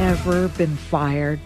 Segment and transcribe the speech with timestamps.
[0.00, 1.38] Ever been fired?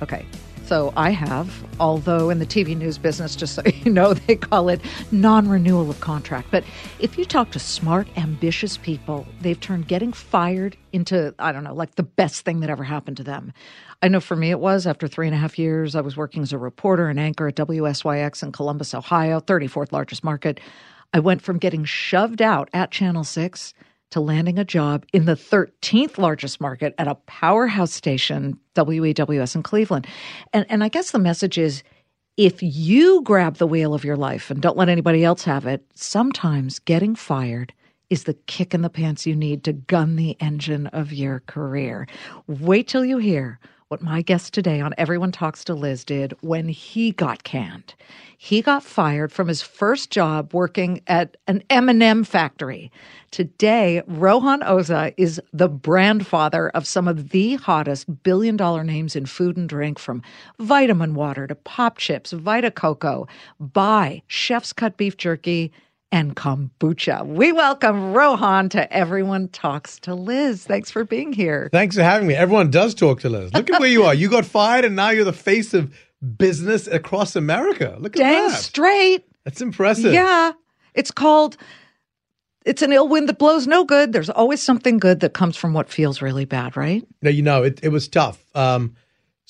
[0.00, 0.24] Okay,
[0.64, 4.70] so I have, although in the TV news business, just so you know, they call
[4.70, 4.80] it
[5.12, 6.48] non renewal of contract.
[6.50, 6.64] But
[7.00, 11.74] if you talk to smart, ambitious people, they've turned getting fired into, I don't know,
[11.74, 13.52] like the best thing that ever happened to them.
[14.00, 16.42] I know for me it was after three and a half years, I was working
[16.42, 20.60] as a reporter and anchor at WSYX in Columbus, Ohio, 34th largest market.
[21.12, 23.74] I went from getting shoved out at Channel 6
[24.12, 29.62] to landing a job in the 13th largest market at a powerhouse station, WEWS in
[29.62, 30.06] Cleveland.
[30.52, 31.82] And, and I guess the message is
[32.36, 35.84] if you grab the wheel of your life and don't let anybody else have it,
[35.94, 37.72] sometimes getting fired
[38.08, 42.06] is the kick in the pants you need to gun the engine of your career.
[42.46, 43.58] Wait till you hear
[43.92, 47.92] what my guest today on Everyone Talks to Liz did when he got canned.
[48.38, 52.90] He got fired from his first job working at an M&M factory.
[53.32, 59.14] Today, Rohan Oza is the brand father of some of the hottest billion dollar names
[59.14, 60.22] in food and drink from
[60.58, 63.28] vitamin water to pop chips, Vita Coco,
[63.60, 65.70] Bai, Chef's Cut Beef Jerky,
[66.12, 67.26] and kombucha.
[67.26, 70.64] We welcome Rohan to Everyone Talks to Liz.
[70.64, 71.70] Thanks for being here.
[71.72, 72.34] Thanks for having me.
[72.34, 73.52] Everyone does talk to Liz.
[73.54, 74.14] Look at where you are.
[74.14, 75.92] You got fired, and now you're the face of
[76.36, 77.96] business across America.
[77.98, 78.60] Look at Dang that.
[78.60, 79.24] straight.
[79.44, 80.12] That's impressive.
[80.12, 80.52] Yeah.
[80.94, 81.56] It's called
[82.64, 84.12] it's an ill wind that blows no good.
[84.12, 87.04] There's always something good that comes from what feels really bad, right?
[87.22, 88.44] No, you know, it, it was tough.
[88.54, 88.94] Um,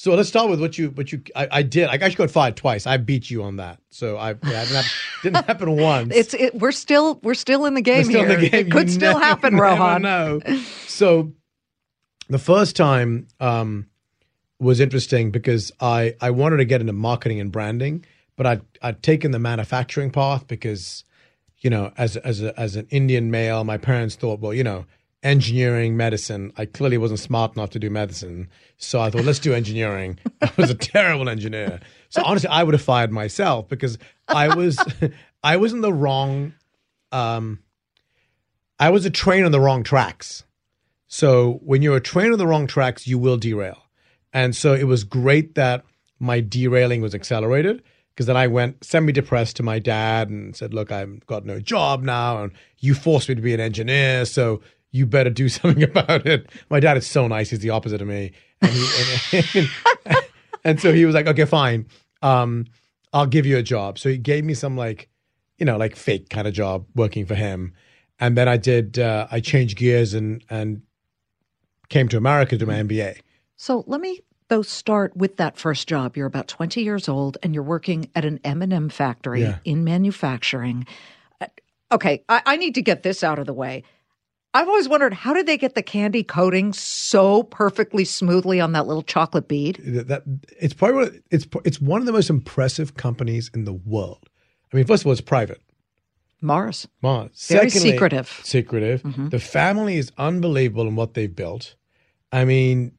[0.03, 1.87] so let's start with what you what you I, I did.
[1.87, 2.89] I actually got fired twice.
[2.89, 3.79] I beat you on that.
[3.91, 4.91] So I yeah, didn't, happen,
[5.23, 6.13] didn't happen once.
[6.13, 8.37] It's it, we're still we're still in the game still here.
[8.37, 8.67] the game.
[8.67, 10.03] It could You still never- happen, Rohan.
[10.03, 10.41] know.
[10.89, 11.33] So
[12.29, 13.87] the first time um,
[14.59, 19.05] was interesting because I I wanted to get into marketing and branding, but I'd I'd
[19.05, 21.05] taken the manufacturing path because
[21.59, 24.85] you know as as a, as an Indian male, my parents thought, well, you know,
[25.23, 26.53] engineering, medicine.
[26.57, 30.19] I clearly wasn't smart enough to do medicine, so I thought, let's do engineering.
[30.43, 31.81] I was a terrible engineer.
[32.09, 34.79] So honestly, I would have fired myself because I was
[35.43, 36.55] I was in the wrong.
[37.11, 37.61] Um,
[38.79, 40.45] I was a train on the wrong tracks.
[41.07, 43.83] So when you're a train on the wrong tracks, you will derail.
[44.33, 45.85] And so it was great that
[46.19, 47.83] my derailing was accelerated
[48.15, 51.61] because then I went semi depressed to my dad and said, Look, I've got no
[51.61, 54.61] job now, and you forced me to be an engineer, so
[54.93, 56.49] you better do something about it.
[56.71, 58.33] My dad is so nice, he's the opposite of me.
[58.61, 59.69] And, he, and,
[60.65, 61.87] and so he was like, Okay, fine.
[62.23, 62.67] Um,
[63.13, 63.99] I'll give you a job.
[63.99, 65.09] So he gave me some like,
[65.59, 67.75] you know, like fake kind of job working for him.
[68.21, 70.83] And then I did, uh, I changed gears and, and
[71.89, 73.19] came to America to do my MBA.
[73.57, 76.17] So let me though start with that first job.
[76.17, 79.59] You're about 20 years old and you're working at an M&M factory Yeah.
[79.65, 80.87] in manufacturing.
[81.41, 81.47] Uh,
[81.91, 83.83] Okay, I, I need to get this out of the way.
[84.55, 88.87] I've always wondered how did they get the candy coating so perfectly smoothly on that
[88.87, 89.77] little chocolate bead?
[89.83, 90.23] that,
[90.61, 94.29] it's probably one of- it's it's one of the most impressive companies in the world.
[94.73, 95.61] I mean, first of all, it's private.
[96.41, 96.89] Mars.
[97.03, 97.47] Mars.
[97.49, 98.41] Very Secondly- secretive.
[98.43, 99.03] Secretive.
[99.03, 99.29] Mm-hmm.
[99.29, 101.77] The family is unbelievable in what they've built.
[102.33, 102.93] I mean,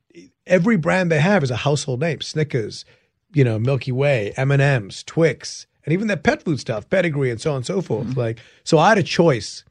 [0.48, 2.86] every brand they have is a household name: Snickers,
[3.34, 7.30] you know, Milky Way, M and M's, Twix, and even their pet food stuff, Pedigree,
[7.32, 8.08] and so on and so forth.
[8.08, 8.20] Mm-hmm.
[8.20, 9.64] Like, so I had a choice: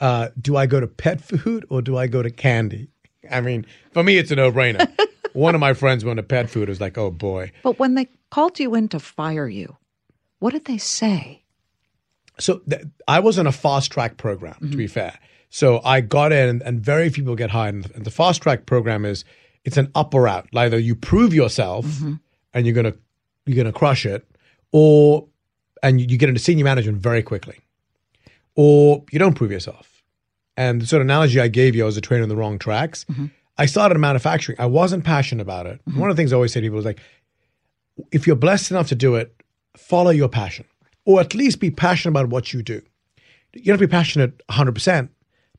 [0.00, 2.88] uh, do I go to pet food or do I go to candy?
[3.30, 4.90] I mean, for me, it's a no-brainer.
[5.32, 6.68] One of my friends went to pet food.
[6.68, 7.50] Was like, oh boy.
[7.62, 9.76] But when they called you in to fire you,
[10.38, 11.42] what did they say?
[12.38, 15.18] So th- I was on a fast track program, to be fair.
[15.50, 17.74] So I got in, and, and very few people get hired.
[17.76, 19.24] And, and the fast track program is
[19.64, 20.48] it's an up or out.
[20.54, 21.86] Either you prove yourself
[22.52, 22.94] and you're gonna
[23.46, 24.26] you're gonna crush it,
[24.72, 25.26] or
[25.82, 27.58] and you, you get into senior management very quickly,
[28.56, 30.02] or you don't prove yourself.
[30.56, 32.58] And the sort of analogy I gave you, I was a trainer on the wrong
[32.58, 33.04] tracks.
[33.10, 33.26] Mm-hmm.
[33.58, 34.58] I started in manufacturing.
[34.60, 35.80] I wasn't passionate about it.
[35.84, 36.00] Mm-hmm.
[36.00, 37.00] One of the things I always say to people is like,
[38.12, 39.34] if you're blessed enough to do it,
[39.76, 40.66] follow your passion,
[41.04, 42.82] or at least be passionate about what you do.
[43.52, 45.08] You don't have to be passionate 100%,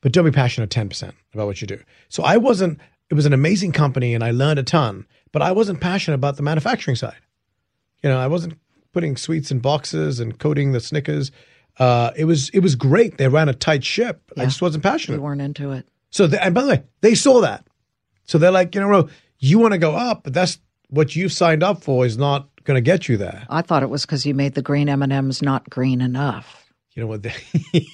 [0.01, 1.81] but don't be passionate 10% about what you do.
[2.09, 5.51] So I wasn't, it was an amazing company and I learned a ton, but I
[5.51, 7.17] wasn't passionate about the manufacturing side.
[8.03, 8.57] You know, I wasn't
[8.91, 11.31] putting sweets in boxes and coating the Snickers.
[11.77, 13.17] Uh, it was it was great.
[13.17, 14.21] They ran a tight ship.
[14.37, 15.21] I just wasn't We passionate.
[15.21, 15.87] weren't into it.
[16.09, 17.67] So, they, and by the way, they saw that.
[18.23, 20.57] So they're like, you know, you want to go up, but that's
[20.89, 23.45] what you've signed up for is not going to get you there.
[23.49, 26.71] I thought it was because you made the green M and M's not green enough.
[26.93, 27.23] You know what?
[27.23, 27.33] They,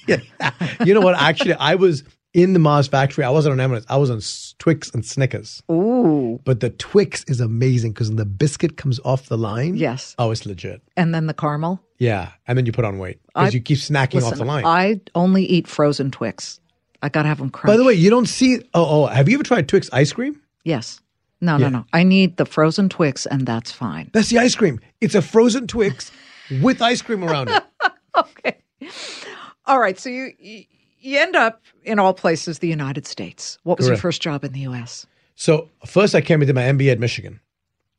[0.84, 1.16] you know what?
[1.16, 3.24] Actually, I was in the Mars factory.
[3.24, 3.84] I wasn't on M&M's.
[3.88, 4.20] I was on
[4.58, 5.62] Twix and Snickers.
[5.70, 10.14] Ooh, But the Twix is amazing because when the biscuit comes off the line, yes.
[10.18, 10.80] oh, it's legit.
[10.96, 11.80] And then the caramel.
[12.02, 14.64] Yeah, and then you put on weight because you keep snacking off the line.
[14.66, 16.58] I only eat frozen Twix.
[17.00, 17.72] I gotta have them crunched.
[17.72, 18.58] By the way, you don't see.
[18.74, 20.40] Oh, oh, have you ever tried Twix ice cream?
[20.64, 20.98] yes.
[21.40, 21.68] No, Yeah.
[21.70, 21.84] no, no.
[21.92, 24.10] I need the frozen Twix, and that's fine.
[24.12, 24.78] That's the ice cream.
[25.00, 26.10] It's a frozen Twix
[26.60, 27.62] with ice cream around it.
[28.16, 28.56] okay.
[29.66, 29.98] All right.
[29.98, 30.64] So you you
[31.00, 33.58] you end up in all places, the United States.
[33.62, 35.06] What was your first job in the U.S.?
[35.36, 37.40] So first, I came into my MBA at Michigan,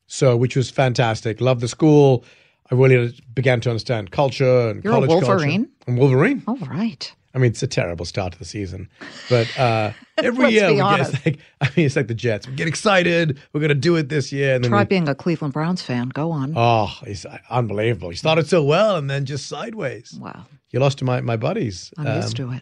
[0.07, 1.39] so which was fantastic.
[1.39, 2.23] Loved the school.
[2.71, 5.27] I really began to understand culture and You're a college culture.
[5.27, 5.69] Wolverine?
[5.87, 6.43] I'm Wolverine.
[6.47, 7.13] All right.
[7.35, 8.87] I mean, it's a terrible start to the season,
[9.27, 12.47] but uh, every year we get like, I mean, it's like the Jets.
[12.47, 13.39] We get excited.
[13.53, 15.81] We're going to do it this year, and then Try we, being a Cleveland Browns
[15.81, 16.09] fan.
[16.09, 16.53] Go on.
[16.55, 18.11] oh, it's unbelievable.
[18.11, 20.13] He started so well, and then just sideways.
[20.21, 20.45] wow.
[20.69, 21.91] You lost to my my buddies.
[21.97, 22.61] I'm Um, used to it.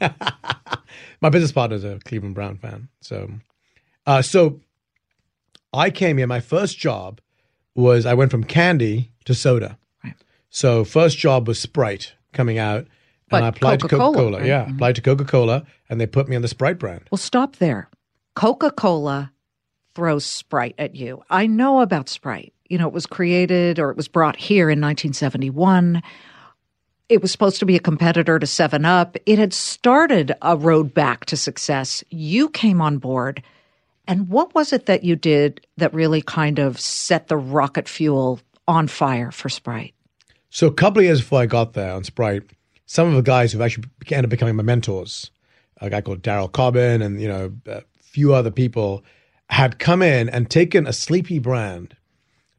[1.20, 2.88] my business partner's a Cleveland Brown fan.
[3.00, 3.30] So,
[4.04, 4.60] uh, so
[5.72, 6.26] I came here.
[6.26, 7.20] My first job
[7.76, 9.78] was I went from candy to soda.
[10.04, 10.14] Right.
[10.50, 12.86] So first job was Sprite coming out,
[13.28, 14.38] But and I applied Coca-Cola, to Coca Cola.
[14.38, 14.46] right?
[14.46, 14.74] Yeah, Mhm.
[14.74, 17.02] applied to Coca Cola, and they put me on the Sprite brand.
[17.10, 17.88] Well, stop there.
[18.34, 19.32] Coca Cola
[19.94, 21.22] throws Sprite at you.
[21.30, 22.52] I know about Sprite.
[22.68, 26.02] You know, it was created or it was brought here in 1971.
[27.08, 29.16] It was supposed to be a competitor to 7 Up.
[29.26, 32.02] It had started a road back to success.
[32.10, 33.42] You came on board.
[34.08, 38.40] And what was it that you did that really kind of set the rocket fuel
[38.68, 39.94] on fire for Sprite?
[40.50, 42.44] So a couple of years before I got there on Sprite,
[42.86, 45.30] some of the guys who've actually ended up becoming my mentors,
[45.80, 49.04] a guy called Daryl Cobbin and you know a few other people,
[49.50, 51.96] had come in and taken a sleepy brand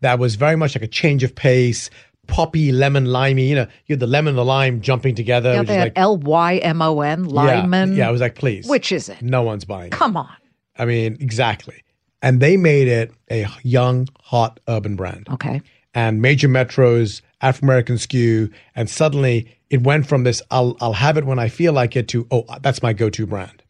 [0.01, 1.89] that was very much like a change of pace,
[2.27, 3.47] poppy, lemon, limey.
[3.47, 5.53] You know, you had the lemon and the lime jumping together.
[5.53, 7.95] Yeah, they had like, L Y M O N, yeah, Lymon.
[7.95, 8.67] Yeah, I was like, please.
[8.67, 9.21] Which is it?
[9.21, 9.87] No one's buying.
[9.87, 9.91] it.
[9.93, 10.29] Come on.
[10.77, 11.83] I mean, exactly.
[12.21, 15.61] And they made it a young, hot urban brand Okay.
[15.93, 21.17] and major metros, African American skew, and suddenly it went from this I'll I'll have
[21.17, 23.61] it when I feel like it to oh that's my go to brand,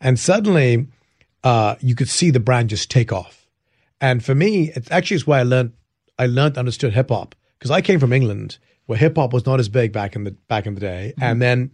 [0.00, 0.86] and suddenly
[1.44, 3.46] uh, you could see the brand just take off.
[4.00, 5.72] And for me, it actually is why I learned
[6.18, 9.60] I learned understood hip hop because I came from England where hip hop was not
[9.60, 11.70] as big back in the back in the day, and then.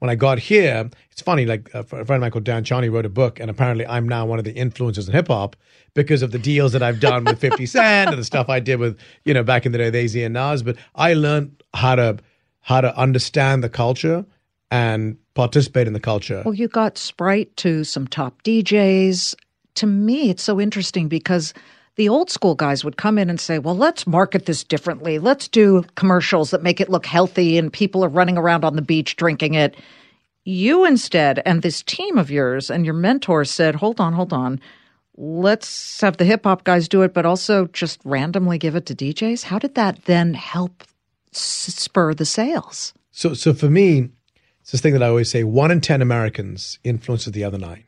[0.00, 1.46] When I got here, it's funny.
[1.46, 4.26] Like a friend of mine called Dan Charnas wrote a book, and apparently I'm now
[4.26, 5.56] one of the influencers in hip hop
[5.94, 8.80] because of the deals that I've done with 50 Cent and the stuff I did
[8.80, 10.62] with, you know, back in the day with AZ and Nas.
[10.62, 12.18] But I learned how to
[12.62, 14.24] how to understand the culture
[14.70, 16.42] and participate in the culture.
[16.44, 19.34] Well, you got Sprite to some top DJs.
[19.76, 21.52] To me, it's so interesting because
[22.00, 25.18] the old school guys would come in and say, well, let's market this differently.
[25.18, 28.80] Let's do commercials that make it look healthy and people are running around on the
[28.80, 29.76] beach drinking it.
[30.46, 34.60] You instead, and this team of yours and your mentors said, hold on, hold on.
[35.18, 38.94] Let's have the hip hop guys do it, but also just randomly give it to
[38.94, 39.42] DJs.
[39.42, 40.84] How did that then help
[41.32, 42.94] spur the sales?
[43.10, 44.08] So, so for me,
[44.62, 47.84] it's this thing that I always say: one in ten Americans influences the other nine.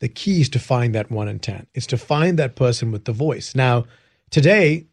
[0.00, 1.66] The key is to find that one in ten.
[1.74, 3.54] It's to find that person with the voice.
[3.54, 3.84] Now,
[4.30, 4.86] today,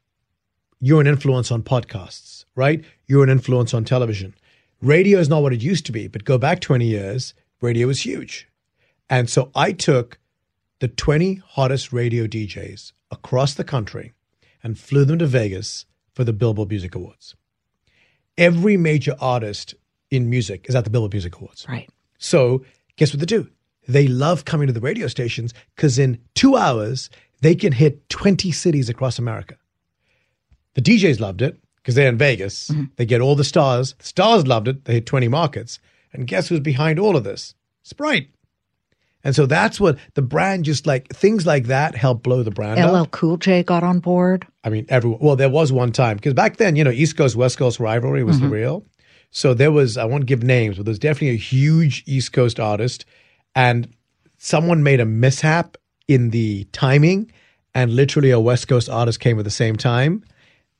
[0.79, 2.83] you're an influence on podcasts, right?
[3.07, 4.35] You're an influence on television.
[4.81, 8.05] Radio is not what it used to be, but go back 20 years, radio was
[8.05, 8.47] huge.
[9.09, 10.19] And so I took
[10.79, 14.13] the 20 hottest radio DJs across the country
[14.61, 17.35] and flew them to Vegas for the Billboard Music Awards.
[18.37, 19.73] Every major artist
[20.11, 21.65] in music is at the Billboard Music Awards.
[21.67, 21.89] Right.
[22.19, 22.63] So
[22.97, 23.49] guess what they do?
[23.87, 27.09] They love coming to the radio stations because in two hours,
[27.41, 29.55] they can hit 20 cities across America.
[30.73, 32.69] The DJs loved it because they're in Vegas.
[32.69, 32.83] Mm-hmm.
[32.97, 33.95] They get all the stars.
[33.97, 34.85] The stars loved it.
[34.85, 35.79] They hit 20 markets.
[36.13, 37.55] And guess who's behind all of this?
[37.83, 38.29] Sprite.
[39.23, 42.79] And so that's what the brand just like things like that help blow the brand
[42.79, 42.91] up.
[42.91, 43.11] LL up.
[43.11, 44.47] Cool J got on board.
[44.63, 45.19] I mean, everyone.
[45.21, 48.23] Well, there was one time because back then, you know, East Coast West Coast rivalry
[48.23, 48.53] was the mm-hmm.
[48.53, 48.85] real.
[49.31, 49.97] So there was.
[49.97, 53.05] I won't give names, but there's definitely a huge East Coast artist,
[53.57, 53.87] and
[54.37, 57.31] someone made a mishap in the timing,
[57.73, 60.23] and literally a West Coast artist came at the same time,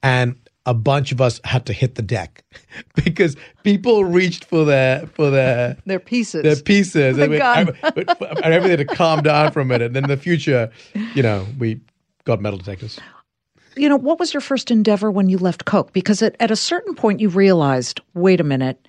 [0.04, 2.44] and a bunch of us had to hit the deck
[3.04, 6.44] because people reached for their for their Their pieces.
[6.44, 7.18] their pieces.
[7.18, 9.86] Oh the and we- I- and everything to calm down for a minute.
[9.88, 10.70] And then in the future,
[11.16, 11.80] you know, we
[12.26, 13.00] got metal detectors.
[13.78, 15.94] you know, what was your first endeavor when you left Coke?
[15.94, 18.88] Because at, at a certain point, you realized, wait a minute,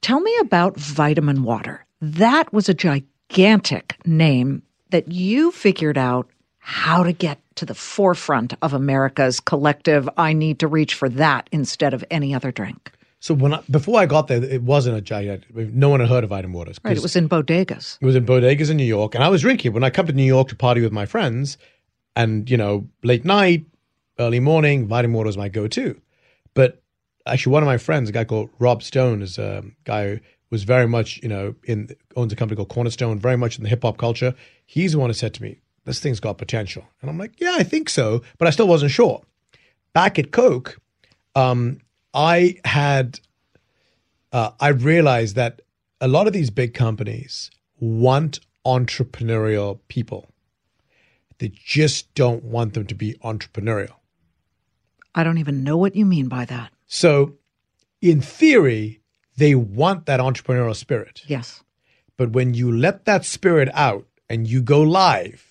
[0.00, 1.84] tell me about vitamin water.
[2.00, 3.08] That was a gigantic
[4.04, 10.08] name that you figured out how to get to the forefront of America's collective.
[10.16, 12.92] I need to reach for that instead of any other drink.
[13.20, 15.44] So when I, before I got there, it wasn't a giant.
[15.54, 16.78] No one had heard of Vitamin Waters.
[16.84, 17.98] Right, it was in bodegas.
[18.00, 20.12] It was in bodegas in New York, and I was drinking when I come to
[20.12, 21.58] New York to party with my friends,
[22.14, 23.64] and you know, late night,
[24.20, 26.00] early morning, Vitamin Water was my go-to.
[26.54, 26.80] But
[27.26, 30.20] actually, one of my friends, a guy called Rob Stone, is a guy who
[30.50, 33.68] was very much, you know, in owns a company called Cornerstone, very much in the
[33.68, 34.34] hip hop culture.
[34.64, 37.54] He's the one who said to me, "This thing's got potential," and I'm like, "Yeah,
[37.58, 39.22] I think so," but I still wasn't sure.
[39.92, 40.80] Back at Coke,
[41.34, 41.78] um,
[42.14, 43.20] I had,
[44.32, 45.62] uh, I realized that
[46.00, 47.50] a lot of these big companies
[47.80, 50.28] want entrepreneurial people.
[51.38, 53.94] They just don't want them to be entrepreneurial.
[55.14, 56.70] I don't even know what you mean by that.
[56.86, 57.34] So,
[58.00, 59.00] in theory,
[59.38, 61.22] they want that entrepreneurial spirit.
[61.26, 61.62] Yes.
[62.16, 65.46] But when you let that spirit out and you go live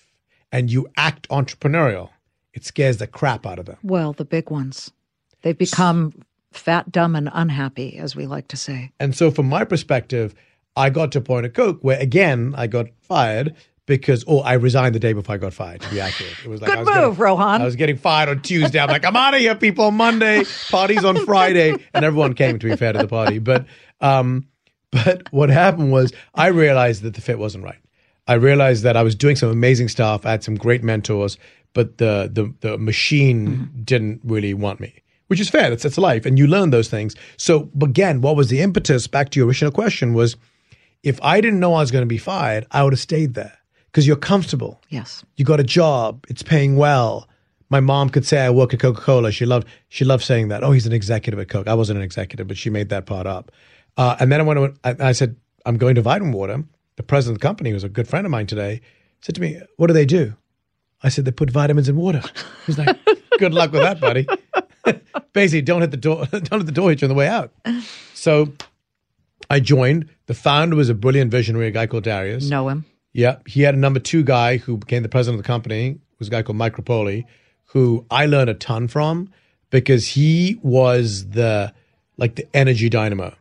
[0.52, 2.10] and you act entrepreneurial,
[2.52, 3.78] it scares the crap out of them.
[3.82, 4.92] Well, the big ones.
[5.40, 6.12] They've become
[6.52, 8.92] fat, dumb, and unhappy, as we like to say.
[9.00, 10.34] And so, from my perspective,
[10.76, 13.54] I got to a point at Coke where, again, I got fired
[13.88, 16.34] because, oh, I resigned the day before I got fired, to be accurate.
[16.44, 17.62] It was like Good I was move, getting, Rohan.
[17.62, 18.78] I was getting fired on Tuesday.
[18.78, 19.86] I'm like, I'm out of here, people.
[19.86, 21.74] On Monday, parties on Friday.
[21.94, 23.38] And everyone came, to be fair to the party.
[23.38, 23.64] But,
[24.00, 24.46] um,
[24.90, 27.78] but what happened was I realized that the fit wasn't right.
[28.26, 30.26] I realized that I was doing some amazing stuff.
[30.26, 31.38] I had some great mentors,
[31.72, 34.94] but the the, the machine didn't really want me,
[35.28, 35.70] which is fair.
[35.70, 36.26] That's, that's life.
[36.26, 37.16] And you learn those things.
[37.38, 40.36] So, again, what was the impetus, back to your original question, was
[41.02, 43.57] if I didn't know I was going to be fired, I would have stayed there
[43.90, 44.80] because you're comfortable.
[44.88, 45.24] Yes.
[45.36, 46.24] You got a job.
[46.28, 47.28] It's paying well.
[47.70, 49.30] My mom could say I work at Coca Cola.
[49.32, 50.64] She loved she loved saying that.
[50.64, 51.68] Oh, he's an executive at Coke.
[51.68, 53.52] I wasn't an executive, but she made that part up.
[53.96, 54.78] Uh, and then I went.
[54.84, 56.64] I, I said, I'm going to Vitamin Water.
[56.96, 58.80] The president of the company, who's a good friend of mine today,
[59.20, 60.34] said to me, "What do they do?"
[61.02, 62.22] I said, "They put vitamins in water."
[62.66, 62.96] He's like,
[63.38, 64.26] "Good luck with that, buddy."
[65.32, 66.26] Basically, don't hit the door.
[66.32, 67.52] Don't hit the door hit you on the way out.
[68.14, 68.52] So,
[69.50, 70.08] I joined.
[70.26, 72.48] The founder was a brilliant visionary, a guy called Darius.
[72.48, 72.86] Know him.
[73.12, 75.98] Yeah, he had a number two guy who became the president of the company.
[76.18, 77.24] Was a guy called Mike Repole,
[77.66, 79.30] who I learned a ton from
[79.70, 81.72] because he was the
[82.16, 83.34] like the energy dynamo,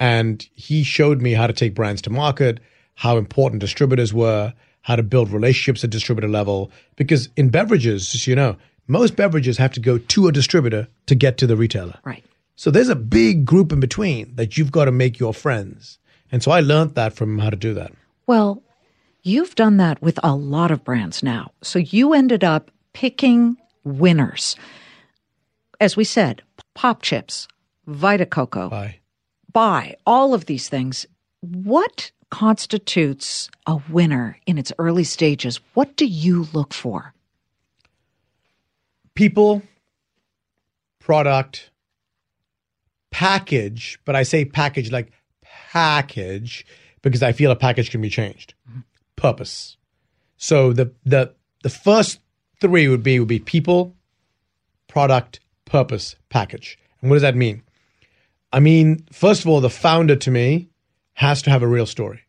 [0.00, 2.58] and he showed me how to take brands to market,
[2.94, 4.52] how important distributors were,
[4.82, 6.70] how to build relationships at distributor level.
[6.96, 8.56] Because in beverages, just so you know,
[8.88, 11.98] most beverages have to go to a distributor to get to the retailer.
[12.04, 12.24] Right.
[12.56, 15.98] So there's a big group in between that you've got to make your friends.
[16.32, 17.92] And so I learned that from how to do that.
[18.26, 18.62] Well,
[19.24, 21.50] you've done that with a lot of brands now.
[21.62, 24.54] So you ended up picking winners.
[25.80, 26.42] As we said,
[26.74, 27.48] Pop Chips,
[27.86, 29.00] Vita Coco, Bai.
[29.52, 31.06] Bai, all of these things.
[31.40, 35.60] What constitutes a winner in its early stages?
[35.74, 37.14] What do you look for?
[39.14, 39.62] People,
[40.98, 41.70] product,
[43.12, 45.12] package, but I say package like
[45.42, 46.66] package
[47.02, 48.54] because I feel a package can be changed.
[48.68, 48.80] Mm-hmm.
[49.16, 49.76] Purpose.
[50.36, 52.20] So the the the first
[52.60, 53.94] three would be would be people,
[54.88, 56.78] product, purpose, package.
[57.00, 57.62] And what does that mean?
[58.52, 60.68] I mean, first of all, the founder to me
[61.14, 62.20] has to have a real story.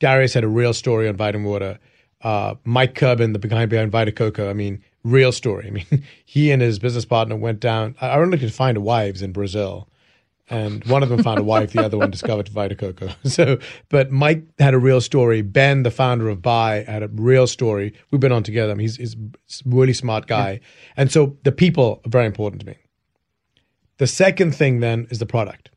[0.00, 1.78] Darius had a real story on Vitamin Water.
[2.22, 5.66] Uh, Mike Kirban, the behind behind Vita Coco, I mean, real story.
[5.66, 7.96] I mean, he and his business partner went down.
[8.00, 9.88] I only could find wives in Brazil,
[10.50, 13.08] and one of them found a wife, the other one discovered Vita Coco.
[13.24, 15.42] So, but Mike had a real story.
[15.42, 17.94] Ben, the founder of Bai, had a real story.
[18.10, 18.72] We've been on together.
[18.72, 19.18] I mean, he's, he's a
[19.66, 20.60] really smart guy,
[20.96, 22.76] and so the people are very important to me.
[23.98, 25.70] The second thing then is the product,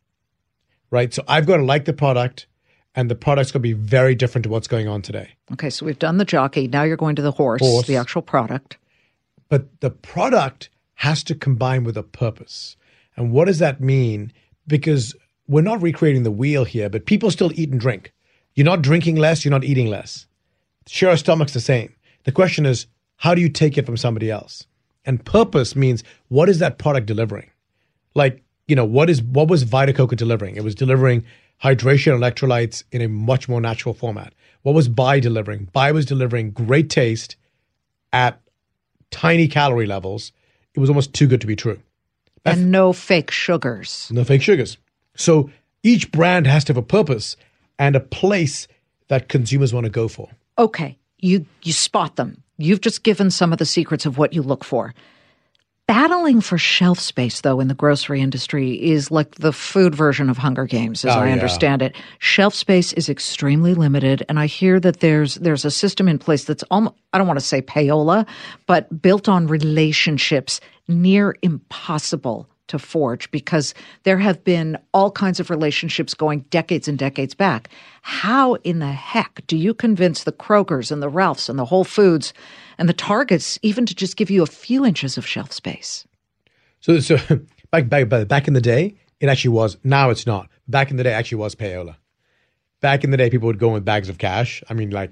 [0.91, 1.13] right?
[1.13, 2.47] So I've got to like the product,
[2.95, 5.31] and the product's going to be very different to what's going on today.
[5.53, 6.67] Okay, so we've done the jockey.
[6.67, 7.87] Now you're going to the horse, Horse.
[7.87, 8.77] the actual product.
[9.49, 12.77] But the product has to combine with a purpose.
[13.17, 14.31] And what does that mean?
[14.71, 15.13] Because
[15.47, 18.13] we're not recreating the wheel here, but people still eat and drink.
[18.55, 20.25] You're not drinking less, you're not eating less.
[20.87, 21.93] Sure, our stomach's the same.
[22.23, 22.87] The question is,
[23.17, 24.65] how do you take it from somebody else?
[25.05, 27.49] And purpose means what is that product delivering?
[28.15, 30.55] Like, you know, what is what was Vita Coco delivering?
[30.55, 31.25] It was delivering
[31.61, 34.33] hydration electrolytes in a much more natural format.
[34.61, 35.69] What was Bai delivering?
[35.73, 37.35] Bai was delivering great taste
[38.13, 38.39] at
[39.09, 40.31] tiny calorie levels.
[40.73, 41.81] It was almost too good to be true.
[42.45, 44.09] And no fake sugars.
[44.11, 44.77] No fake sugars.
[45.15, 45.49] So
[45.83, 47.35] each brand has to have a purpose
[47.77, 48.67] and a place
[49.09, 50.29] that consumers want to go for.
[50.57, 52.43] Okay, you you spot them.
[52.57, 54.93] You've just given some of the secrets of what you look for.
[55.87, 60.37] Battling for shelf space, though, in the grocery industry is like the food version of
[60.37, 61.33] Hunger Games, as Oh, I yeah.
[61.33, 61.95] understand it.
[62.19, 66.45] Shelf space is extremely limited, and I hear that there's there's a system in place
[66.45, 68.25] that's almost I don't want to say payola,
[68.67, 73.73] but built on relationships near impossible to forge because
[74.03, 77.69] there have been all kinds of relationships going decades and decades back.
[78.01, 81.83] How in the heck do you convince the Krogers and the Ralphs and the Whole
[81.83, 82.33] Foods
[82.77, 86.07] and the Targets even to just give you a few inches of shelf space?
[86.79, 87.17] So, so
[87.71, 89.77] back, back back in the day, it actually was.
[89.83, 90.49] Now it's not.
[90.67, 91.95] Back in the day, actually was payola.
[92.79, 94.63] Back in the day, people would go in with bags of cash.
[94.69, 95.11] I mean, like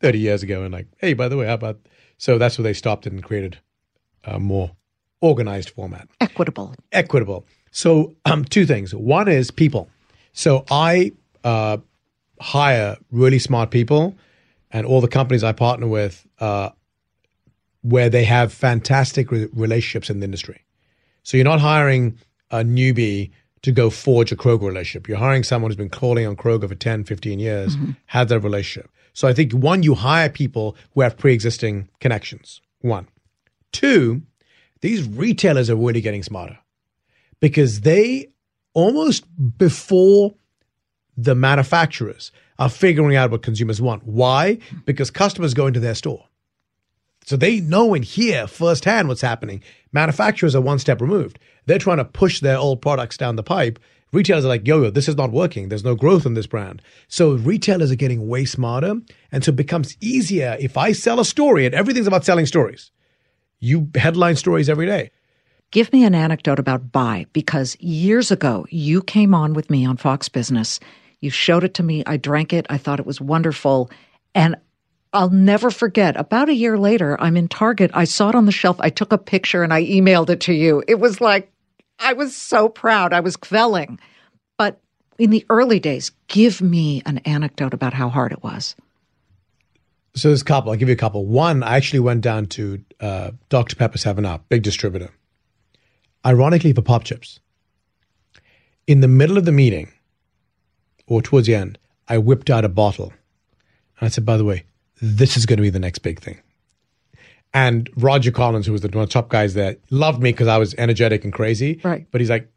[0.00, 1.80] thirty years ago, and like, hey, by the way, how about?
[2.18, 3.58] So that's where they stopped and created
[4.24, 4.70] a more
[5.20, 6.74] organized format, Equitable.
[6.92, 7.44] equitable.
[7.70, 8.94] So, um, two things.
[8.94, 9.88] One is people.
[10.32, 11.12] So I
[11.44, 11.78] uh,
[12.40, 14.16] hire really smart people,
[14.70, 16.70] and all the companies I partner with, uh,
[17.82, 20.64] where they have fantastic re- relationships in the industry.
[21.22, 22.18] So you're not hiring
[22.50, 23.30] a newbie
[23.62, 25.08] to go forge a Kroger relationship.
[25.08, 28.90] You're hiring someone who's been calling on Kroger for 10, 15 years, has that relationship.
[29.12, 32.60] So I think one, you hire people who have pre-existing connections.
[32.80, 33.08] One.
[33.72, 34.22] Two,
[34.80, 36.58] these retailers are really getting smarter
[37.40, 38.28] because they
[38.74, 39.24] almost
[39.58, 40.34] before
[41.16, 44.04] the manufacturers are figuring out what consumers want.
[44.04, 44.58] Why?
[44.84, 46.24] Because customers go into their store.
[47.24, 49.62] So they know and hear firsthand what's happening.
[49.92, 51.38] Manufacturers are one step removed.
[51.66, 53.78] They're trying to push their old products down the pipe.
[54.12, 55.68] Retailers are like, yo, yo, this is not working.
[55.68, 56.80] There's no growth in this brand.
[57.08, 58.94] So retailers are getting way smarter.
[59.30, 60.56] And so it becomes easier.
[60.58, 62.90] If I sell a story, and everything's about selling stories,
[63.60, 65.10] you headline stories every day.
[65.70, 69.96] Give me an anecdote about Bai because years ago you came on with me on
[69.96, 70.80] Fox Business.
[71.20, 72.02] You showed it to me.
[72.06, 72.66] I drank it.
[72.70, 73.90] I thought it was wonderful.
[74.34, 74.56] And
[75.12, 76.16] I'll never forget.
[76.16, 77.90] About a year later, I'm in Target.
[77.94, 78.76] I saw it on the shelf.
[78.80, 80.82] I took a picture and I emailed it to you.
[80.86, 81.50] It was like,
[81.98, 83.12] I was so proud.
[83.12, 83.98] I was quelling.
[84.56, 84.80] But
[85.18, 88.76] in the early days, give me an anecdote about how hard it was.
[90.18, 90.72] So there's a couple.
[90.72, 91.26] I'll give you a couple.
[91.26, 93.76] One, I actually went down to uh, Dr.
[93.76, 95.10] Pepper 7 Up, big distributor.
[96.26, 97.38] Ironically, for pop chips.
[98.86, 99.92] In the middle of the meeting,
[101.06, 101.78] or towards the end,
[102.08, 103.12] I whipped out a bottle.
[104.00, 104.64] And I said, by the way,
[105.00, 106.40] this is going to be the next big thing.
[107.54, 110.48] And Roger Collins, who was the one of the top guys there, loved me because
[110.48, 111.80] I was energetic and crazy.
[111.84, 112.06] Right.
[112.10, 112.50] But he's like,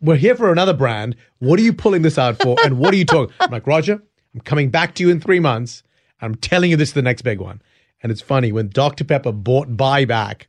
[0.00, 1.16] we're here for another brand.
[1.38, 2.56] What are you pulling this out for?
[2.64, 3.34] And what are you talking?
[3.40, 4.02] I'm like, Roger,
[4.34, 5.82] I'm coming back to you in three months.
[6.20, 7.60] I'm telling you this is the next big one.
[8.02, 9.04] And it's funny when Dr.
[9.04, 10.42] Pepper bought buyback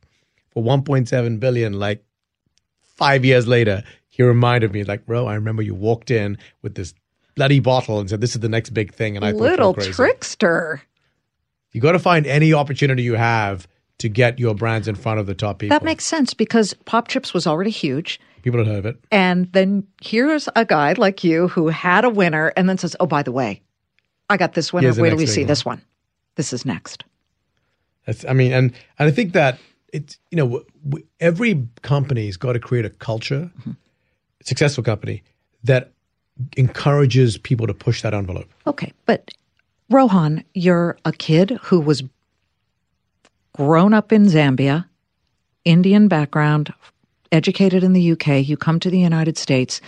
[0.50, 2.04] for 1.7 billion, like
[2.96, 6.94] five years later, he reminded me, like, bro, I remember you walked in with this
[7.36, 9.16] bloody bottle and said, this is the next big thing.
[9.16, 10.82] And I thought Little trickster.
[11.72, 15.26] You got to find any opportunity you have to get your brands in front of
[15.26, 15.74] the top people.
[15.74, 18.20] That makes sense because Pop Chips was already huge.
[18.42, 18.96] people don't heard of it.
[19.10, 23.06] And then here's a guy like you who had a winner and then says, Oh,
[23.06, 23.62] by the way,
[24.30, 24.84] I got this one.
[24.84, 25.82] The Wait till you see this one.
[26.36, 27.04] This is next.
[28.06, 29.58] That's, I mean, and and I think that
[29.92, 33.72] it's you know w- w- every company's got to create a culture, mm-hmm.
[34.42, 35.22] successful company
[35.64, 35.92] that
[36.56, 38.48] encourages people to push that envelope.
[38.66, 38.92] Okay.
[39.06, 39.32] But
[39.90, 42.02] Rohan, you're a kid who was
[43.54, 44.86] grown up in Zambia,
[45.64, 46.72] Indian background,
[47.32, 48.46] educated in the UK.
[48.46, 49.80] You come to the United States.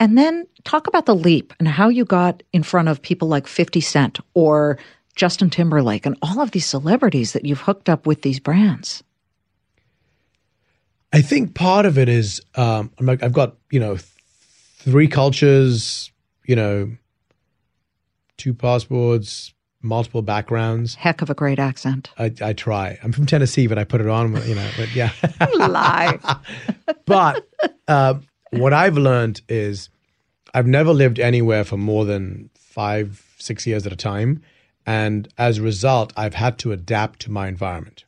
[0.00, 3.46] And then talk about the leap and how you got in front of people like
[3.46, 4.78] 50 Cent or
[5.16, 9.02] Justin Timberlake and all of these celebrities that you've hooked up with these brands.
[11.12, 14.06] I think part of it is um, I'm like I've got you know th-
[14.76, 16.12] three cultures,
[16.44, 16.92] you know,
[18.36, 20.94] two passports, multiple backgrounds.
[20.94, 22.10] Heck of a great accent.
[22.18, 22.98] I, I try.
[23.02, 24.34] I'm from Tennessee, but I put it on.
[24.46, 25.10] You know, but yeah.
[25.54, 26.18] Lie.
[27.06, 27.48] but
[27.88, 28.14] uh,
[28.50, 29.90] what I've learned is
[30.54, 34.42] I've never lived anywhere for more than five, six years at a time.
[34.86, 38.04] And as a result, I've had to adapt to my environment.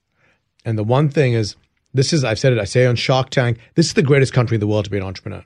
[0.64, 1.57] And the one thing is,
[1.92, 4.55] this is, I've said it, I say on Shark Tank, this is the greatest country
[4.55, 5.44] in the world to be an entrepreneur.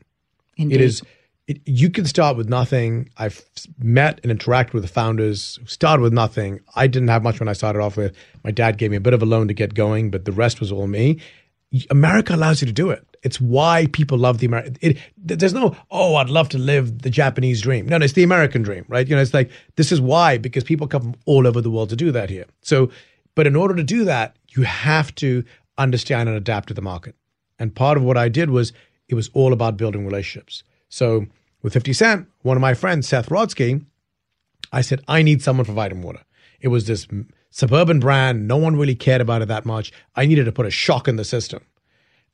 [0.57, 0.77] Indeed.
[0.77, 1.03] It is,
[1.47, 3.11] it, you can start with nothing.
[3.17, 3.43] I've
[3.79, 6.61] met and interacted with the founders who started with nothing.
[6.75, 8.15] I didn't have much when I started off with.
[8.45, 10.61] My dad gave me a bit of a loan to get going, but the rest
[10.61, 11.19] was all me.
[11.91, 13.14] America allows you to do it.
[13.25, 14.97] It's why people love the American.
[15.17, 17.87] There's no, oh, I'd love to live the Japanese dream.
[17.87, 19.09] No, no, it's the American dream, right?
[19.09, 21.89] You know, it's like this is why because people come from all over the world
[21.89, 22.45] to do that here.
[22.61, 22.91] So,
[23.35, 25.43] but in order to do that, you have to
[25.79, 27.17] understand and adapt to the market.
[27.59, 28.75] And part of what I did was
[29.09, 30.63] it was all about building relationships.
[30.91, 31.27] So
[31.63, 33.85] with 50 Cent, one of my friends, Seth Rodsky,
[34.71, 36.21] I said, I need someone for Vitamin Water.
[36.61, 37.07] It was this
[37.51, 38.47] suburban brand.
[38.47, 39.93] No one really cared about it that much.
[40.15, 41.63] I needed to put a shock in the system.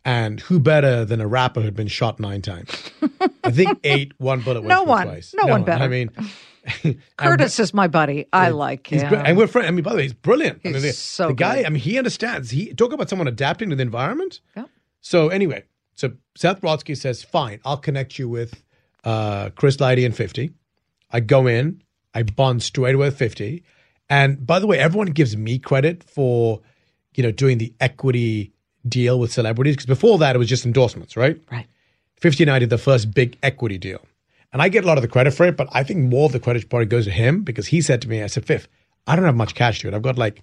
[0.04, 2.70] And who better than a rapper who'd been shot nine times?
[3.44, 5.06] I think eight, one bullet went No one.
[5.06, 5.34] twice.
[5.34, 5.84] No one one better.
[5.84, 6.10] I mean,
[7.16, 8.26] Curtis is my buddy.
[8.32, 9.12] I like him.
[9.14, 9.68] and we're friends.
[9.68, 10.60] I mean, by the way, he's brilliant.
[10.64, 11.56] I He's mean, the, so the guy.
[11.58, 11.66] good.
[11.66, 12.50] I mean, he understands.
[12.50, 14.40] He talk about someone adapting to the environment.
[14.56, 14.64] Yeah.
[15.00, 18.62] So anyway, so Seth Brodsky says, "Fine, I'll connect you with
[19.04, 20.50] uh, Chris Lighty and 50."
[21.10, 21.82] I go in,
[22.14, 23.64] I bond straight away with 50.
[24.08, 26.60] And by the way, everyone gives me credit for,
[27.14, 28.52] you know, doing the equity
[28.88, 31.40] deal with celebrities because before that it was just endorsements, right?
[31.50, 31.66] right.
[32.16, 34.00] 50 and I did the first big equity deal.
[34.52, 36.32] And I get a lot of the credit for it, but I think more of
[36.32, 38.68] the credit probably goes to him because he said to me, I said, Fifth,
[39.06, 39.94] I don't have much cash, to it.
[39.94, 40.42] I've got like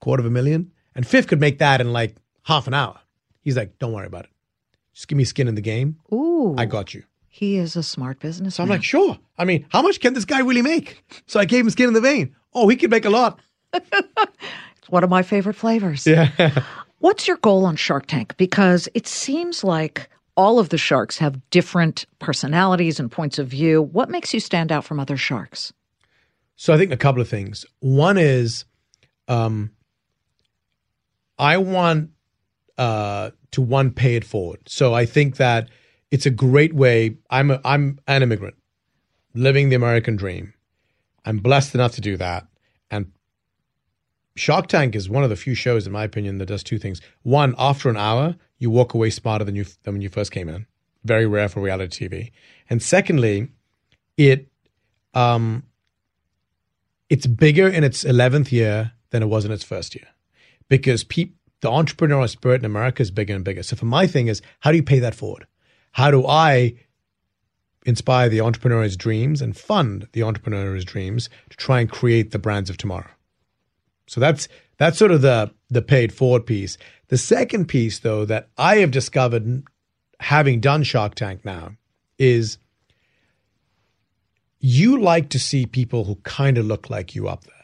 [0.00, 0.72] quarter of a million.
[0.94, 2.98] And Fifth could make that in like half an hour.
[3.40, 4.30] He's like, don't worry about it.
[4.92, 5.98] Just give me skin in the game.
[6.12, 6.54] Ooh.
[6.58, 7.04] I got you.
[7.28, 8.50] He is a smart businessman.
[8.50, 9.18] So I'm like, sure.
[9.38, 11.02] I mean, how much can this guy really make?
[11.26, 12.36] So I gave him skin in the vein.
[12.52, 13.38] Oh, he could make a lot.
[14.92, 16.06] one of my favorite flavors.
[16.06, 16.62] Yeah.
[16.98, 18.36] What's your goal on Shark Tank?
[18.36, 23.80] Because it seems like all of the sharks have different personalities and points of view.
[23.80, 25.72] What makes you stand out from other sharks?
[26.56, 27.64] So I think a couple of things.
[27.80, 28.66] One is,
[29.28, 29.70] um,
[31.38, 32.10] I want
[32.76, 34.60] uh, to one pay it forward.
[34.66, 35.70] So I think that
[36.10, 37.16] it's a great way.
[37.30, 38.56] I'm a, I'm an immigrant,
[39.34, 40.52] living the American dream.
[41.24, 42.46] I'm blessed enough to do that,
[42.90, 43.10] and
[44.34, 47.00] Shark Tank is one of the few shows, in my opinion, that does two things.
[47.22, 50.48] One, after an hour, you walk away smarter than you than when you first came
[50.48, 50.66] in.
[51.04, 52.30] Very rare for reality TV.
[52.70, 53.48] And secondly,
[54.16, 54.48] it
[55.14, 55.64] um,
[57.10, 60.06] it's bigger in its 11th year than it was in its first year
[60.68, 63.62] because peop- the entrepreneurial spirit in America is bigger and bigger.
[63.62, 65.46] So for my thing is, how do you pay that forward?
[65.92, 66.74] How do I
[67.84, 72.70] inspire the entrepreneur's dreams and fund the entrepreneur's dreams to try and create the brands
[72.70, 73.10] of tomorrow?
[74.12, 74.46] So that's
[74.76, 76.76] that's sort of the the paid forward piece.
[77.08, 79.62] The second piece, though, that I have discovered
[80.20, 81.76] having done Shark Tank now
[82.18, 82.58] is
[84.60, 87.54] you like to see people who kind of look like you up there.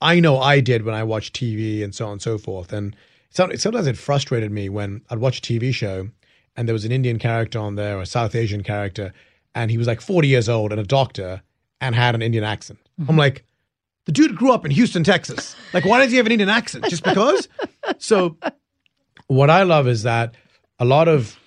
[0.00, 2.72] I know I did when I watched TV and so on and so forth.
[2.72, 2.96] And
[3.28, 6.08] sometimes it frustrated me when I'd watch a TV show
[6.56, 9.12] and there was an Indian character on there or a South Asian character,
[9.54, 11.42] and he was like 40 years old and a doctor
[11.78, 12.78] and had an Indian accent.
[12.98, 13.18] I'm mm-hmm.
[13.18, 13.44] like,
[14.08, 15.54] the dude grew up in Houston, Texas.
[15.74, 16.86] Like, why does he have an Indian accent?
[16.88, 17.46] Just because?
[17.98, 18.38] so,
[19.26, 20.34] what I love is that
[20.78, 21.38] a lot of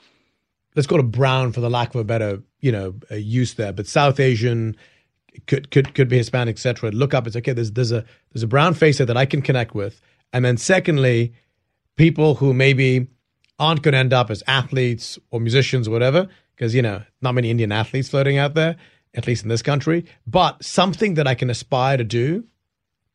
[0.76, 3.88] let's go to brown for the lack of a better you know use there but
[3.88, 4.76] south asian
[5.48, 8.48] could could could be hispanic etc look up it's okay there's there's a there's a
[8.48, 11.34] brown face there that i can connect with and then secondly
[11.96, 13.08] people who maybe
[13.60, 17.34] aren't going to end up as athletes or musicians or whatever because you know not
[17.34, 18.76] many indian athletes floating out there
[19.14, 22.46] at least in this country but something that i can aspire to do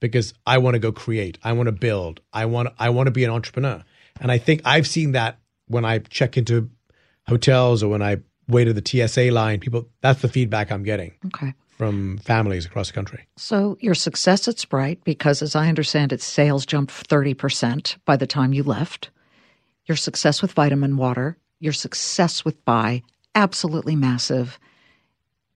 [0.01, 1.39] because I want to go create.
[1.43, 2.21] I want to build.
[2.33, 3.83] I want I want to be an entrepreneur.
[4.21, 6.71] And I think I've seen that when I check into
[7.27, 11.13] hotels or when I wait at the TSA line, people that's the feedback I'm getting
[11.27, 11.55] Okay.
[11.77, 13.27] from families across the country.
[13.37, 18.27] So your success at Sprite, because as I understand it, sales jumped 30% by the
[18.27, 19.11] time you left.
[19.87, 23.03] Your success with vitamin water, your success with Bai,
[23.35, 24.59] absolutely massive.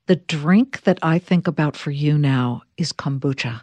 [0.07, 3.63] The drink that I think about for you now is kombucha.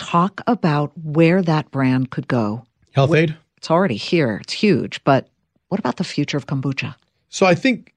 [0.00, 2.64] Talk about where that brand could go.
[2.92, 3.36] Health-Ade.
[3.58, 5.28] It's already here, it's huge, but
[5.68, 6.94] what about the future of kombucha?
[7.28, 7.94] So I think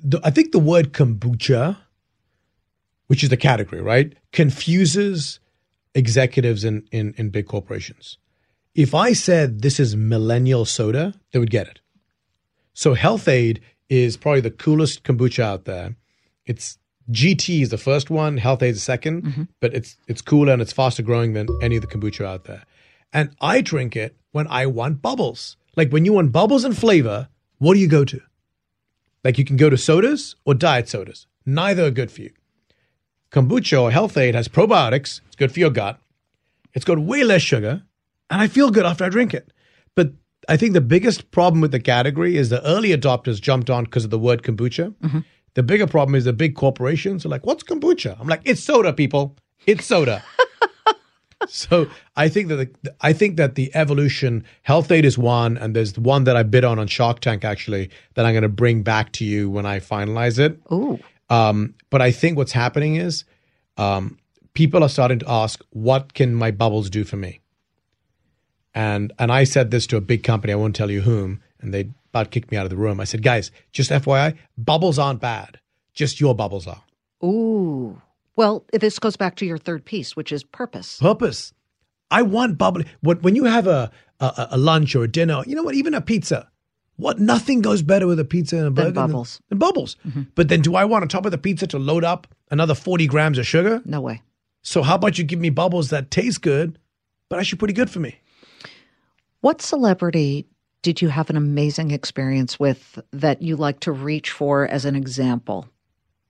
[0.00, 1.76] the, I think the word kombucha,
[3.08, 5.38] which is the category, right, confuses
[5.94, 8.16] executives in, in, in big corporations.
[8.74, 11.80] If I said this is millennial soda, they would get it.
[12.72, 13.60] So Health-Ade
[13.90, 15.94] is probably the coolest kombucha out there.
[16.46, 16.78] It's
[17.10, 19.42] GT is the first one, Health-Ade is the 2nd mm-hmm.
[19.60, 22.64] but it's it's cooler and it's faster growing than any of the kombucha out there.
[23.12, 25.56] And I drink it when I want bubbles.
[25.76, 28.20] Like when you want bubbles and flavor, what do you go to?
[29.24, 31.26] Like you can go to sodas or diet sodas.
[31.46, 32.32] Neither are good for you.
[33.30, 35.20] Kombucha or Health-Ade has probiotics.
[35.26, 35.98] It's good for your gut.
[36.74, 37.82] It's got way less sugar,
[38.30, 39.52] and I feel good after I drink it.
[39.94, 40.12] But
[40.48, 44.04] I think the biggest problem with the category is the early adopters jumped on because
[44.04, 44.94] of the word kombucha.
[44.94, 45.20] Mm-hmm.
[45.58, 48.92] The bigger problem is the big corporations are like, "What's kombucha?" I'm like, "It's soda,
[48.92, 49.34] people.
[49.66, 50.22] It's soda."
[51.48, 55.98] so I think that the, I think that the evolution Health-Ade is one, and there's
[55.98, 59.10] one that I bid on on Shark Tank actually that I'm going to bring back
[59.14, 60.60] to you when I finalize it.
[60.72, 61.00] Ooh.
[61.28, 63.24] Um, but I think what's happening is
[63.78, 64.16] um,
[64.54, 67.40] people are starting to ask, "What can my bubbles do for me?"
[68.76, 70.52] And and I said this to a big company.
[70.52, 73.00] I won't tell you whom, and they about kicked me out of the room.
[73.00, 75.58] I said, "Guys, just FYI, bubbles aren't bad.
[75.92, 76.82] Just your bubbles are.
[77.24, 78.00] Ooh.
[78.36, 80.98] Well, this goes back to your third piece, which is purpose.
[81.00, 81.52] Purpose.
[82.10, 82.86] I want bubbly.
[83.00, 83.90] When, when you have a,
[84.20, 85.74] a a lunch or a dinner, you know what?
[85.74, 86.48] Even a pizza.
[86.96, 87.18] What?
[87.18, 89.36] Nothing goes better with a pizza and a burger than bubbles.
[89.36, 89.96] Than, than bubbles.
[90.06, 90.22] Mm-hmm.
[90.34, 93.06] But then, do I want on top of the pizza to load up another forty
[93.06, 93.82] grams of sugar?
[93.84, 94.22] No way.
[94.62, 96.78] So how about you give me bubbles that taste good,
[97.28, 98.20] but actually pretty good for me?
[99.40, 100.46] What celebrity
[100.82, 104.94] did you have an amazing experience with that you like to reach for as an
[104.96, 105.68] example,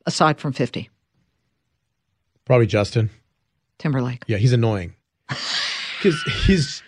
[0.06, 0.88] aside from 50?
[2.44, 3.10] Probably Justin.
[3.78, 4.24] Timberlake.
[4.26, 4.94] Yeah, he's annoying
[5.28, 6.82] because he's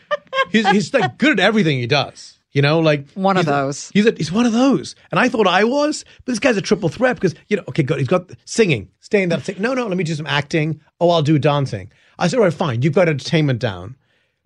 [0.51, 2.39] he's he's like good at everything he does.
[2.53, 3.91] You know, like One of he's a- those.
[3.95, 6.63] he's a, he's one of those, and I thought I was, but this guy's a
[6.63, 9.45] triple threat because you know, okay, good, he's got singing, staying that.
[9.45, 10.81] Sing, no, no, let me do some acting.
[11.01, 11.93] Oh, I'll do dancing.
[12.19, 13.95] I said, all right, fine, you've got entertainment down,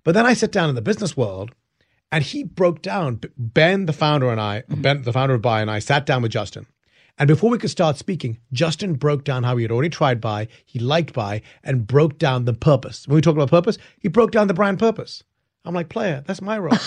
[0.03, 1.53] but then I sit down in the business world,
[2.14, 3.20] and he broke down.
[3.37, 4.83] Ben, the founder, and I, Mm-hmm.
[4.83, 6.66] Ben, the founder of Bai, and I sat down with Justin.
[7.18, 10.48] And before we could start speaking, Justin broke down how he had already tried Bai,
[10.64, 13.07] he liked Bai, and broke down the purpose.
[13.09, 15.22] When we talk about purpose, he broke down the brand purpose.
[15.64, 16.79] I'm like, player, that's my role.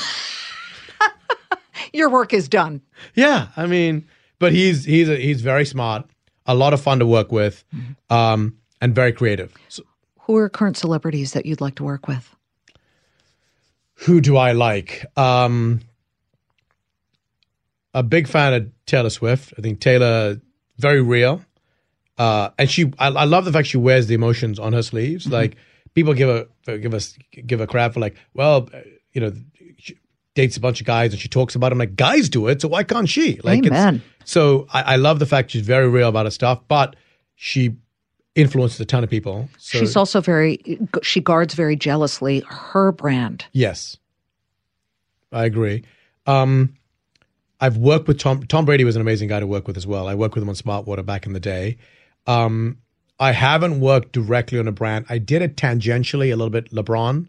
[1.93, 2.81] Your work is done.
[3.15, 4.07] yeah, I mean,
[4.39, 6.05] but he's he's a, he's very smart,
[6.45, 7.63] a lot of fun to work with,
[8.09, 9.53] um, and very creative.
[9.69, 9.83] So,
[10.21, 12.35] Who are current celebrities that you'd like to work with?
[14.05, 15.05] Who do I like?
[15.17, 15.81] Um,
[17.93, 19.53] a big fan of Taylor Swift.
[19.57, 20.39] I think Taylor
[20.77, 21.41] very real,
[22.17, 22.91] uh, and she.
[22.99, 25.27] I, I love the fact she wears the emotions on her sleeves.
[25.27, 25.55] Like
[25.93, 26.29] people give
[26.67, 28.79] a give us give a crap for like, well, uh,
[29.13, 29.33] you know,
[29.77, 29.97] she
[30.35, 32.67] dates a bunch of guys and she talks about them like guys do it, so
[32.67, 33.39] why can't she?
[33.43, 34.03] Like, it's- Amen.
[34.23, 36.95] so I, I love the fact she's very real about her stuff, but
[37.35, 37.77] she
[38.37, 39.49] influences a ton of people.
[39.57, 43.45] So She's also very, she guards very jealously her brand.
[43.51, 43.97] Yes,
[45.31, 45.83] I agree.
[46.25, 46.75] Um,
[47.59, 48.43] I've worked with Tom.
[48.43, 50.07] Tom Brady was an amazing guy to work with as well.
[50.07, 51.77] I worked with him on Smart Water back in the day.
[52.27, 52.77] Um,
[53.19, 55.05] I haven't worked directly on a brand.
[55.09, 56.71] I did it tangentially a little bit.
[56.71, 57.27] LeBron,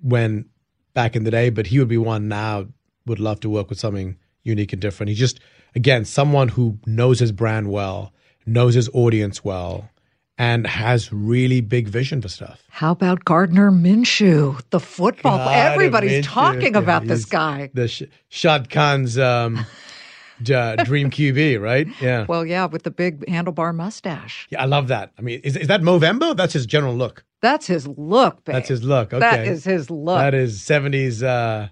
[0.00, 0.46] when
[0.94, 2.66] back in the day, but he would be one now.
[3.06, 5.08] Would love to work with something unique and different.
[5.08, 5.40] He's just
[5.74, 8.12] again someone who knows his brand well,
[8.46, 9.90] knows his audience well,
[10.38, 12.62] and has really big vision for stuff.
[12.68, 15.38] How about Gardner Minshew, the football?
[15.38, 16.28] God, Everybody's Minshew.
[16.30, 17.70] talking Yeah, about this guy.
[17.74, 19.66] The Sh- Shad Khan's um,
[20.54, 21.88] uh, dream QB, right?
[22.00, 22.24] Yeah.
[22.28, 24.46] Well, yeah, with the big handlebar mustache.
[24.50, 25.12] yeah, I love that.
[25.18, 26.36] I mean, is, is that Movember?
[26.36, 27.24] That's his general look.
[27.42, 28.54] That's his look, babe.
[28.54, 29.12] That's his look.
[29.12, 29.20] Okay.
[29.20, 30.18] That is his look.
[30.18, 31.68] That is 70s uh,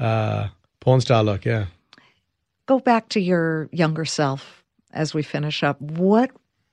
[0.00, 0.48] uh,
[0.80, 1.66] porn star look, yeah.
[2.66, 5.80] Go back to your younger self as we finish up.
[5.80, 6.30] What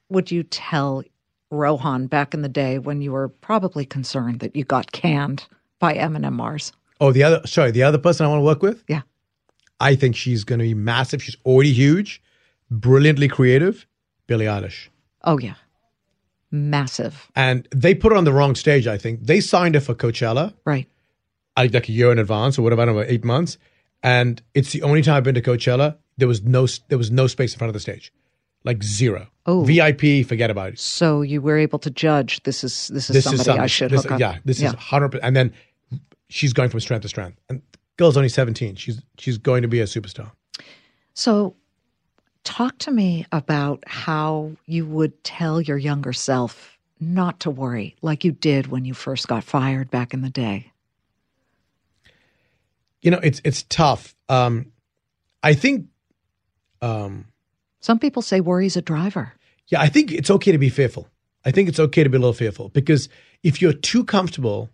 [0.10, 1.04] would you tell
[1.52, 5.48] Rohan back in the day when you were probably concerned that you got canned
[5.80, 6.72] by M&M Mars?
[7.02, 8.84] Oh, the other, sorry, the other person I want to work with?
[8.88, 9.02] Yeah.
[9.80, 11.24] I think she's going to be massive.
[11.24, 12.22] She's already huge,
[12.70, 13.88] brilliantly creative.
[14.28, 14.90] Billie Eilish.
[15.24, 15.56] Oh, yeah.
[16.52, 17.32] Massive.
[17.36, 19.22] And they put her on the wrong stage, I think.
[19.24, 20.54] They signed her for Coachella.
[20.66, 20.88] Right.
[21.58, 23.58] Like a year in advance or whatever, I don't know, eight months.
[24.02, 25.98] And it's the only time I've been to Coachella.
[26.18, 28.14] There was no there was no space in front of the stage,
[28.64, 29.28] like zero.
[29.46, 29.64] Oh.
[29.64, 30.80] VIP, forget about it.
[30.80, 33.64] So you were able to judge this is this is This somebody is something.
[33.64, 34.20] I should this, hook up.
[34.20, 35.20] Yeah, this is hundred.
[35.24, 35.54] And then
[36.30, 37.40] she's going from strength to strength.
[37.50, 37.62] And
[37.98, 38.76] girl's only seventeen.
[38.76, 40.32] She's she's going to be a superstar.
[41.14, 41.56] So,
[42.44, 48.24] talk to me about how you would tell your younger self not to worry, like
[48.24, 50.72] you did when you first got fired back in the day.
[53.02, 54.16] You know, it's it's tough.
[54.28, 54.72] Um,
[55.42, 55.88] I think.
[56.82, 57.26] Um,
[57.80, 59.34] Some people say worry's a driver.
[59.68, 61.08] Yeah, I think it's okay to be fearful.
[61.46, 63.08] I think it's okay to be a little fearful because
[63.44, 64.70] if you're too comfortable,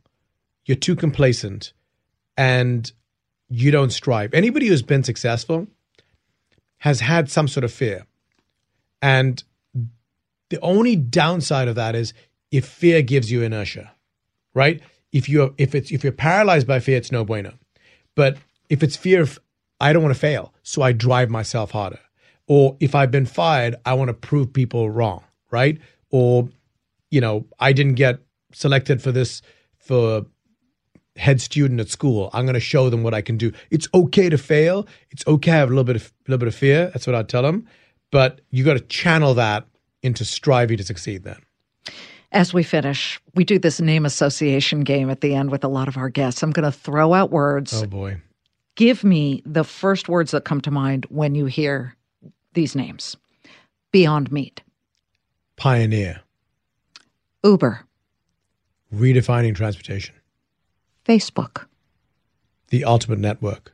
[0.66, 1.74] you're too complacent,
[2.38, 2.92] and
[3.50, 4.34] you don't strive.
[4.34, 5.68] Anybody who's been successful
[6.80, 8.06] has had some sort of fear.
[9.02, 9.44] And
[10.50, 12.14] the only downside of that is
[12.52, 13.92] if fear gives you inertia,
[14.54, 14.82] right?
[15.12, 17.54] If you're if it's if you're paralyzed by fear, it's no bueno.
[18.16, 18.38] But
[18.70, 19.40] if it's fear of
[19.80, 22.00] I don't want to fail, so I drive myself harder.
[22.48, 25.80] Or if I've been fired, I want to prove people wrong, right?
[26.12, 26.50] Or,
[27.10, 28.20] you know, I didn't get
[28.54, 29.42] selected for this
[29.78, 30.26] for
[31.16, 32.30] head student at school.
[32.34, 33.52] I'm going to show them what I can do.
[33.72, 34.88] It's okay to fail.
[35.12, 36.88] It's okay to have a little bit of a little bit of fear.
[36.88, 37.68] That's what I'd tell them.
[38.12, 39.66] But you got to channel that
[40.04, 41.24] into striving to succeed.
[41.24, 41.38] Then.
[42.32, 45.88] As we finish, we do this name association game at the end with a lot
[45.88, 46.44] of our guests.
[46.44, 47.82] I'm going to throw out words.
[47.82, 48.22] Oh boy.
[48.76, 51.96] Give me the first words that come to mind when you hear
[52.56, 53.16] these names
[53.92, 54.64] Beyond Meat,
[55.56, 56.22] Pioneer,
[57.44, 57.86] Uber,
[58.94, 60.16] redefining transportation,
[61.06, 61.66] Facebook.
[62.70, 63.72] the ultimate network.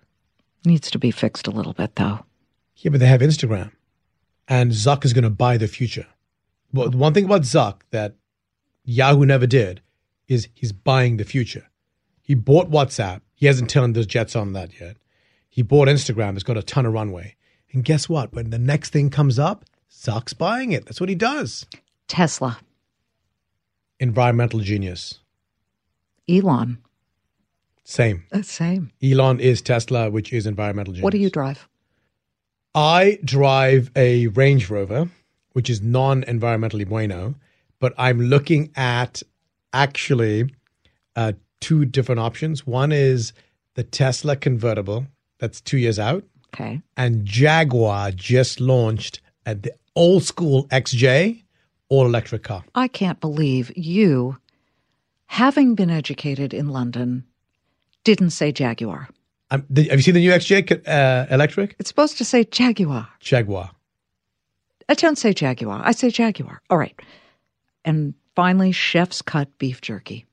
[0.65, 2.19] Needs to be fixed a little bit, though.
[2.75, 3.71] Yeah, but they have Instagram,
[4.47, 6.07] and Zuck is going to buy the future.
[6.73, 8.15] Well, one thing about Zuck that
[8.83, 9.81] Yahoo never did
[10.27, 11.67] is he's buying the future.
[12.21, 13.21] He bought WhatsApp.
[13.33, 14.97] He hasn't turned those jets on that yet.
[15.49, 16.35] He bought Instagram.
[16.35, 17.35] It's got a ton of runway.
[17.73, 18.33] And guess what?
[18.33, 20.85] When the next thing comes up, Zuck's buying it.
[20.85, 21.65] That's what he does.
[22.07, 22.59] Tesla,
[23.99, 25.19] Environmental genius.
[26.27, 26.79] Elon,
[27.83, 28.25] Same.
[28.31, 28.91] the same.
[29.03, 31.03] Elon is Tesla, which is environmental genius.
[31.03, 31.67] What do you drive?
[32.73, 35.09] I drive a Range Rover,
[35.53, 37.35] which is non environmentally bueno,
[37.79, 39.21] but I'm looking at
[39.73, 40.53] actually
[41.15, 42.65] uh, two different options.
[42.65, 43.33] One is
[43.75, 45.05] the Tesla convertible,
[45.39, 46.81] that's two years out, Okay.
[46.97, 51.43] and Jaguar just launched at the old school XJ
[51.89, 52.63] all electric car.
[52.73, 54.37] I can't believe you,
[55.25, 57.25] having been educated in London,
[58.03, 59.09] didn't say Jaguar.
[59.51, 61.75] Um, the, have you seen the new XJ uh, electric?
[61.79, 63.07] It's supposed to say Jaguar.
[63.19, 63.71] Jaguar.
[64.87, 65.81] I don't say Jaguar.
[65.83, 66.61] I say Jaguar.
[66.69, 66.97] All right.
[67.83, 70.25] And finally, chef's cut beef jerky.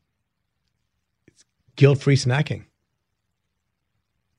[1.74, 2.64] Guilt free snacking.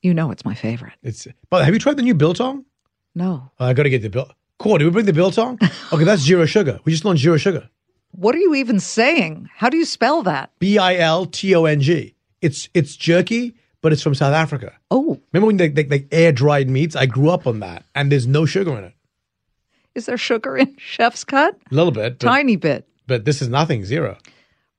[0.02, 0.94] You know it's my favorite.
[1.04, 1.28] It's.
[1.50, 2.66] But have you tried the new Biltong?
[3.16, 3.50] No.
[3.60, 4.32] Oh, I got to get the bill.
[4.60, 4.78] Cool.
[4.78, 5.60] Did we bring the Biltong?
[5.94, 6.80] Okay, that's zero sugar.
[6.86, 7.70] We just launched zero sugar.
[8.12, 9.50] What are you even saying?
[9.56, 10.52] How do you spell that?
[10.60, 12.16] B I L T O N G.
[12.42, 14.74] It's it's jerky, but it's from South Africa.
[14.92, 16.96] Oh, Remember when they, they, they air dried meats?
[16.96, 18.94] I grew up on that, and there's no sugar in it.
[19.96, 21.56] is there sugar in chef's cut?
[21.72, 22.88] A little bit, but, Tiny bit.
[23.08, 23.84] but this is nothing.
[23.86, 24.18] Zero.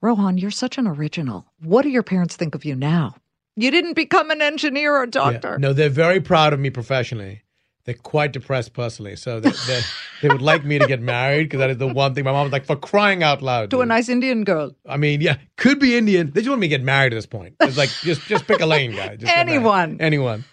[0.01, 1.45] Rohan, you're such an original.
[1.63, 3.17] What do your parents think of you now?
[3.61, 5.11] You didn't become an engineer or a Yeah.
[5.11, 5.59] doctor.
[5.59, 7.43] No, they're very proud of me professionally.
[7.85, 9.81] They're quite depressed personally, so they, they,
[10.23, 12.45] they would like me to get married because that is the one thing my mom
[12.45, 13.71] was like for crying out loud.
[13.71, 14.73] To a nice Indian girl.
[14.87, 16.31] I mean, yeah, could be Indian.
[16.31, 17.55] They just want me to get married at this point.
[17.61, 19.17] It's like just just pick a lane, guy.
[19.17, 19.33] Just.
[19.37, 19.97] Anyone.
[20.01, 20.45] anyone.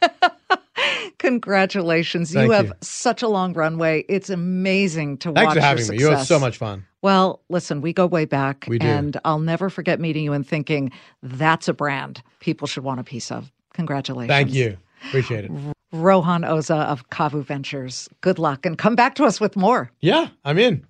[1.19, 2.31] Congratulations.
[2.31, 2.73] Thank you have you.
[2.81, 4.05] such a long runway.
[4.07, 5.99] It's amazing to Thanks watch for having your me.
[5.99, 6.27] You success.
[6.27, 6.85] so much fun.
[7.01, 8.65] Well, listen, we go way back.
[8.67, 8.87] We do.
[8.87, 10.91] And I'll never forget meeting you and thinking
[11.23, 13.51] that's a brand people should want a piece of.
[13.73, 14.29] Congratulations.
[14.29, 14.77] Thank you.
[15.07, 15.51] Appreciate it.
[15.91, 18.09] Rohan Oza of CAVU Ventures.
[18.21, 19.91] Good luck and come back to us with more.
[20.01, 20.85] Yeah, I'm in.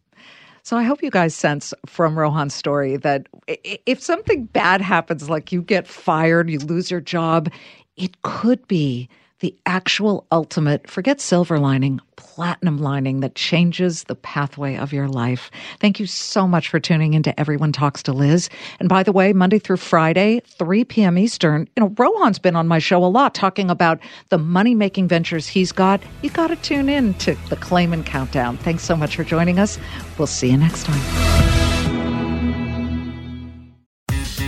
[0.63, 5.52] So I hope you guys sense from Rohan's story that if something bad happens, like
[5.52, 7.50] you get fired, you lose your job,
[7.96, 9.08] it could be
[9.39, 15.52] the actual ultimate, forget silver lining, platinum lining that changes the pathway of your life.
[15.80, 18.50] Thank you so much for tuning into Everyone Talks to Liz.
[18.80, 21.17] And by the way, Monday through Friday, 3 p.m.
[21.17, 25.08] Eastern, you know, Rohan's been on my show a lot talking about the money making
[25.08, 26.02] ventures he's got.
[26.21, 28.58] You got to tune in to the Claman Countdown.
[28.58, 29.80] Thanks so much for joining us.
[30.17, 31.57] We'll see you next time.